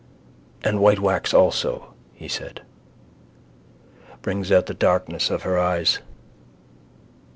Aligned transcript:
—And 0.63 0.79
white 0.79 0.97
wax 0.99 1.31
also, 1.31 1.93
he 2.15 2.27
said. 2.27 2.61
Brings 4.23 4.51
out 4.51 4.65
the 4.65 4.73
darkness 4.73 5.29
of 5.29 5.43
her 5.43 5.59
eyes. 5.59 5.99